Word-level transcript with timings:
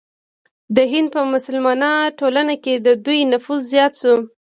د 0.75 0.77
هند 0.91 1.07
په 1.15 1.21
مسلمانه 1.33 1.91
ټولنه 2.19 2.55
کې 2.63 2.73
د 2.85 2.87
دوی 3.05 3.19
نفوذ 3.31 3.61
زیات 3.73 3.93
شو. 4.01 4.15